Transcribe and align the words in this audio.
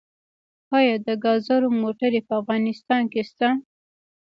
آیا 0.77 0.95
د 1.05 1.07
ګازو 1.23 1.55
موټرې 1.81 2.21
په 2.27 2.33
افغانستان 2.41 3.03
کې 3.11 3.21
شته؟ 3.29 3.47